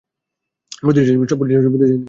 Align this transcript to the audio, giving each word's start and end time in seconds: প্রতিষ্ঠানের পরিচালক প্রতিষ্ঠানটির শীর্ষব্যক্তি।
প্রতিষ্ঠানের 0.81 1.17
পরিচালক 1.19 1.39
প্রতিষ্ঠানটির 1.39 1.57
শীর্ষব্যক্তি। 1.57 1.97